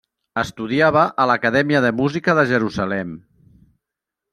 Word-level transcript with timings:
Estudiava 0.43 1.03
a 1.25 1.29
l'Acadèmia 1.33 1.85
de 1.87 1.95
Música 2.03 2.39
de 2.41 2.49
Jerusalem. 2.57 3.17